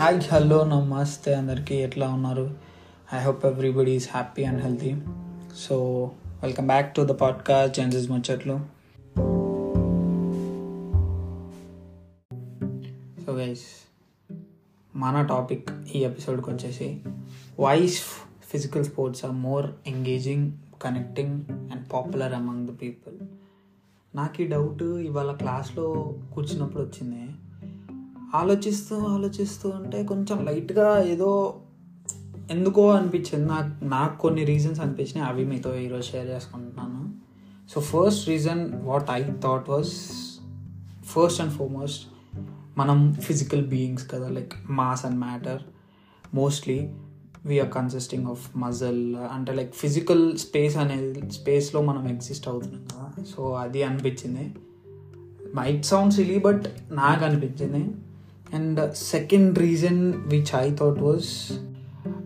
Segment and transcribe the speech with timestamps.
[0.00, 2.54] Hi hello నమస్తే అందరికీ ఎట్లా ఉన్నారు?
[3.14, 4.96] I hope everybody is happy and healthy
[5.56, 6.04] so
[6.42, 8.60] welcome back to the podcast Gen Z's ముచ్చట్లు
[13.24, 13.60] so guys
[14.96, 17.00] మన topic ఈ ఎపిసోడ్కి వచ్చేసి
[17.58, 18.00] why is
[18.50, 23.14] physical sports are more engaging connecting and popular among the people
[24.16, 27.30] నాకు ఈ doubt ఇవాళ క్లాస్లో కూర్చున్నప్పుడు వచ్చింది.
[28.34, 31.60] ఆలోచిస్తూ ఆలోచిస్తూ ఉంటే కొంచెం లైట్గా ఏదో
[32.50, 33.48] ఎందుకో అనిపించింది.
[33.48, 35.32] నాకు నాకు కొన్ని రీజన్స్ అనిపించినాయి.
[35.32, 37.14] అవి మీతో ఈరోజు షేర్ చేసుకుంటున్నాను.
[37.70, 39.92] So first reason what I thought was
[41.04, 42.06] first and foremost
[42.78, 45.62] మనం ఫిజికల్ బీయింగ్స్ కదా like mass and matter.
[46.34, 46.92] Mostly
[47.46, 53.24] we are consisting of muscle అంటే లైక్ ఫిజికల్ స్పేస్ అనేది స్పేస్లో మనం ఎగ్జిస్ట్ అవుతున్నాం కదా.
[53.36, 54.54] సో అది అనిపించింది.
[55.56, 57.94] మైట్ సౌండ్ సిలీ బట్ నాకు అనిపించింది.
[58.54, 61.52] And second reason which I thought was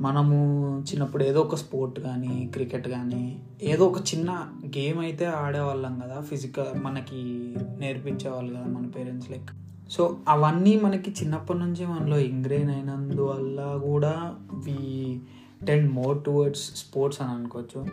[0.00, 0.36] మనము
[0.80, 6.84] చిన్నప్పుడు ఏదో ఒక స్పోర్ట్ కానీ క్రికెట్ కానీ ఏదో ఒక చిన్న గేమ్ అయితే ఆడేవాళ్ళం కదా ఫిజికల్
[6.84, 9.50] మనకి నేర్పించేవాళ్ళు కదా మన పేరెంట్స్ లైక్
[9.90, 15.18] సో అవన్నీ మనకి చిన్నప్పటి నుంచి మనలో ఇంగ్రెయిన్ అయినందువల్ల కూడా we
[15.66, 17.86] tend more towards sports అని అనుకోవచ్చు.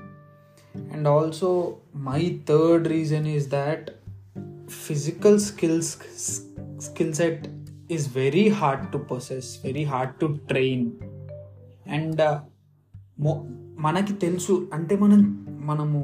[0.93, 3.89] And also my third reason is that
[4.69, 5.97] physical skills
[6.79, 7.47] skill set
[7.91, 10.91] is very hard to process very hard to train
[11.89, 12.39] and
[13.79, 15.99] మనకి తెలుసు అంటే మనం మనము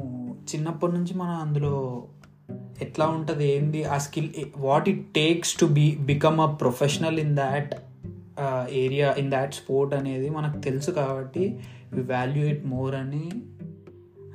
[0.54, 2.04] చిన్నప్పటి నుంచి మనం అందులో
[2.82, 7.74] ఎట్లా ఉంటుంది ఏంది ఆ skill what it takes to be become a professional in that
[8.70, 11.60] area in that sport అనేది మనకు తెలుసు కాబట్టి
[11.92, 13.30] వి వాల్యూ ఇట్ మోర్ అని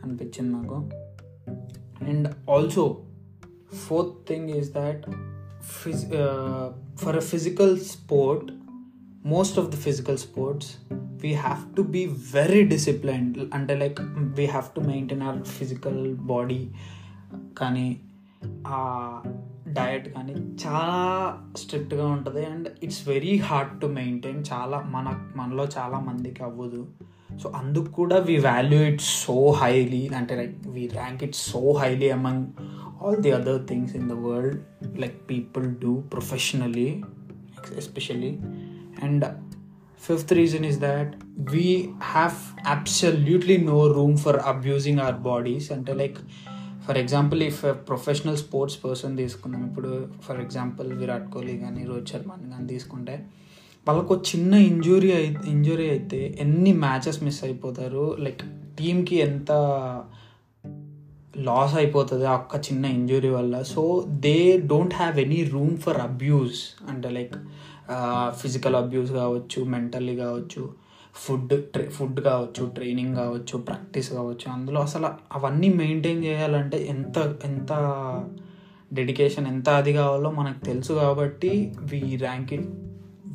[0.03, 0.89] అనిపించింది నాకు.
[2.02, 2.97] And also
[3.73, 5.05] fourth thing is that
[5.64, 6.06] Fizz
[6.98, 8.52] for a physical sport
[9.26, 10.76] most of the physical sports
[11.23, 16.69] we have to be very disciplined అంటే like we have to maintain our physical body
[17.58, 18.02] కానీ
[18.68, 19.22] ఆ
[19.68, 26.00] diet కానీ చాలా స్ట్రిక్ట్గా ఉంటుంది and it's very hard to maintain చాలా మన మనలో చాలా
[26.00, 26.88] మందికి అవ్వదు.
[27.44, 32.09] సో అందుకు కూడా we value it so highly అంటే like we rank it so highly
[32.09, 32.47] among
[33.03, 34.62] all the other things in the world
[35.00, 37.03] like people do professionally
[37.78, 38.38] especially
[39.03, 39.25] and
[40.02, 41.16] fifth reason is that
[41.52, 46.18] we have absolutely no room for abusing our bodies అంటే like
[46.88, 49.68] for example if professional sports person తీసుకుందాం.
[49.68, 53.25] ఇప్పుడు for example Virat Kohli కానీ రోహిత్ శర్మని కానీ తీసుకుంటే
[53.88, 58.18] వాళ్ళకు చిన్న injury అయి injury అయితే ఎన్ని మ్యాచెస్ మిస్ అయిపోతారు?
[58.19, 58.41] లైక్
[58.79, 59.52] టీమ్కి ఎంత
[61.38, 63.62] లాస్ అయిపోతుంది ఆ ఒక్క చిన్న ఇంజురీ వల్ల.
[63.62, 67.36] So they don't have any room for abuse అంటే లైక్
[68.38, 70.74] ఫిజికల్ అబ్యూస్ కావచ్చు మెంటల్లీ కావచ్చు
[71.16, 74.52] ఫుడ్ ట్రే ఫుడ్ కావచ్చు ట్రైనింగ్ కావచ్చు ప్రాక్టీస్ కావచ్చు.
[74.52, 77.72] అందులో అసలు అవన్నీ మెయింటైన్ చేయాలంటే ఎంత ఎంత
[78.94, 82.68] డెడికేషన్ ఎంత అది కావాలో మనకు తెలుసు కాబట్టి we rank it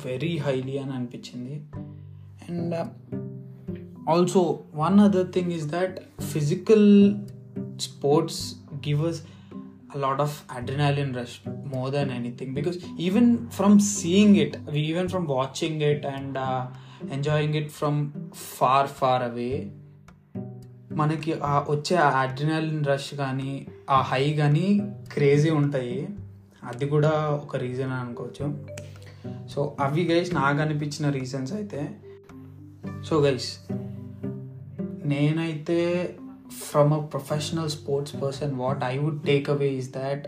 [0.05, 1.61] very highly అని అనిపించింది.
[2.49, 2.75] And
[4.09, 7.15] also one other thing is that physical
[7.79, 9.21] sports give us
[9.87, 10.29] a lot of
[10.59, 12.55] adrenaline rush more than anything.
[12.55, 16.61] Because even from seeing it even from watching it and uh,
[17.11, 19.71] enjoying it from far far away
[20.91, 26.09] మనకి ఆ వచ్చే ఆ adrenaline rush కానీ ఆ high కానీ crazy ఉంటాయి.
[26.63, 28.67] అది కూడా ఒక రీజన్ అనుకోవచ్చు.
[29.47, 31.89] సో అవి గైస్ నాకు అనిపించిన రీజన్స్ అయితే
[33.05, 33.59] సో గైస్
[35.05, 36.09] నేనైతే
[36.57, 40.27] from a professional sports person what I would take away is that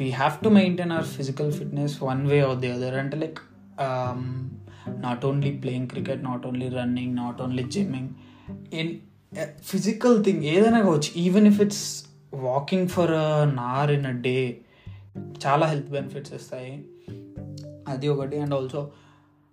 [0.00, 3.38] we have to maintain our physical fitness one way or the other అంటే like
[5.00, 8.08] not only playing cricket not only running not only gymming
[8.74, 8.96] in
[9.62, 12.04] physical thing ఏదైనా కావచ్చు even if it's
[12.34, 14.58] walking for an hour in a day
[15.46, 16.84] చాలా health benefits వస్తాయి
[17.88, 18.38] అది ఒకటి.
[18.38, 18.90] And also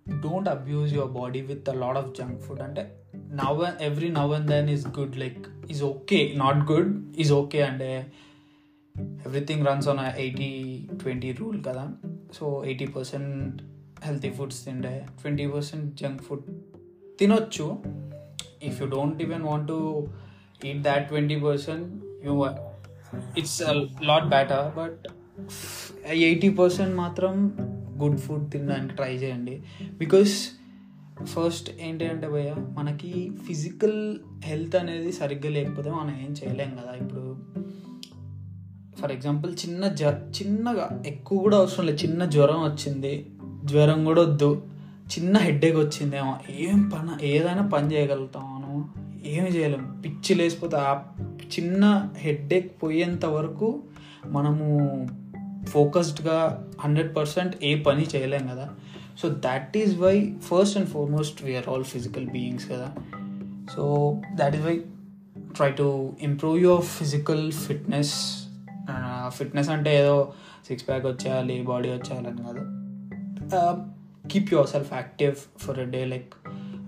[0.08, 4.46] don't abuse your body with a lot of junk food అంటే now every now and
[4.46, 8.12] then is good like is okay not good is okay అంటే
[9.26, 11.92] everything runs on eighty twenty rule కదా.
[12.32, 13.62] So eighty percent
[14.04, 16.44] healthy foods తిండే twenty percent junk food
[17.18, 17.78] తినొచ్చు.
[18.62, 20.08] If you don't even want to
[20.64, 22.46] eat that twenty percent you
[23.38, 23.62] it's
[24.02, 25.08] lot better but
[26.06, 27.52] eighty percent మాత్రం
[28.02, 29.62] good food తినడానికి try చేయండి.
[29.98, 30.48] Because
[31.24, 36.94] first ఏంటి అంటే భయ్య మనకి physical health అనేది సరిగ్గా లేకపోతే మనం ఏం చేయలేం కదా.
[37.00, 37.36] ఇప్పుడు
[39.00, 42.02] ఫర్ ఎగ్జాంపుల్ చిన్న జ్వర చిన్నగా ఎక్కువ కూడా అవసరం లేదు.
[42.02, 43.26] చిన్న జ్వరం వచ్చింది
[43.64, 44.62] జ్వరం కూడా వద్దు.
[45.18, 48.94] చిన్న హెడ్ఏక్ వచ్చిందేమో ఏం పని ఏదైనా పని చేయగలుగుతాం మనం
[49.26, 50.02] ఏమి చేయలేం.
[50.04, 51.02] పిచ్చి లేసిపోతే ఆ
[51.40, 53.82] చిన్న హెడ్ఏక్ పోయేంత వరకు
[54.26, 54.70] మనము
[55.68, 58.70] ఫోకస్డ్గా హండ్రెడ్ పర్సెంట్ ఏ పని చేయలేం కదా.
[59.22, 62.94] So that is why first and foremost we are all physical beings కదా.
[63.74, 63.82] So
[64.34, 64.76] that is why
[65.56, 68.14] try to improve your physical fitness
[69.28, 70.32] fitness అంటే ఏదో
[70.68, 72.62] సిక్స్ ప్యాక్ వచ్చేయాలి బాడీ వచ్చేయాలని కాదు.
[74.30, 76.34] Keep yourself active for a day like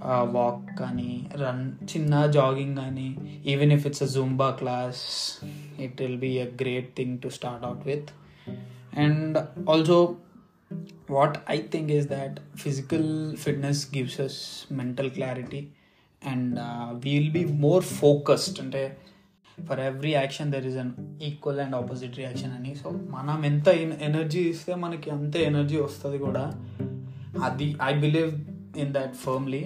[0.05, 3.17] walk కానీ run చిన్న jogging కానీ
[3.47, 5.03] even if it's a Zumba class
[5.81, 8.11] it will be a great thing to start out with
[8.97, 9.39] and
[9.71, 10.17] also
[11.09, 13.07] what I think is that physical
[13.45, 14.37] fitness gives us
[14.73, 15.63] mental clarity
[16.27, 18.61] and uh, we'll be more focused.
[18.61, 18.99] అంటే
[19.69, 20.93] for every action there is an
[21.23, 22.75] equal and opposite reaction అని.
[22.75, 26.65] So మనం ఎంత energy ఇస్తే మనకి అంతే energy వస్తుంది కూడా.
[27.43, 28.41] అది I believe
[28.79, 29.65] in that firmly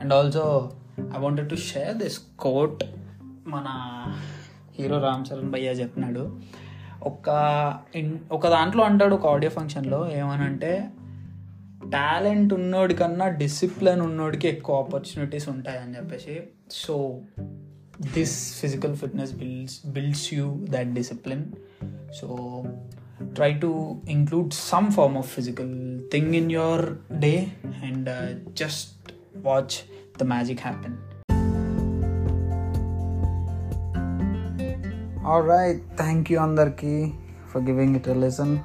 [0.00, 0.72] and also
[1.16, 2.84] I wanted to share this quote
[3.46, 3.66] మన
[4.78, 6.40] హీరో రామ్ చరణ్ భయ్య చెప్పినాడు.
[7.06, 7.28] ఒక
[7.94, 10.90] ఇన్ ఒక దాంట్లో అంటాడు ఒక ఆడియో ఫంక్షన్లో ఏమనంటే
[11.92, 16.40] టాలెంట్ ఉన్నోడి కన్నా డిసిప్లిన్ ఉన్నోడికి ఎక్కువ ఆపర్చునిటీస్ ఉంటాయని చెప్పేసి.
[16.70, 17.20] So
[18.12, 21.44] this physical fitness builds builds you that discipline
[22.14, 22.62] so
[23.34, 28.10] try to include some form of physical thing in your day and
[28.54, 29.76] just watch
[30.20, 30.96] the magic happen
[35.26, 35.80] All right.
[35.96, 37.12] Thank you, Andarki,
[37.48, 38.64] for giving it a listen.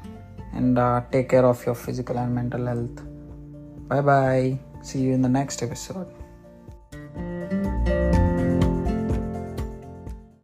[0.54, 3.02] And uh, take care of your physical and mental health.
[3.88, 4.60] Bye bye.
[4.84, 6.21] See you in the next episode.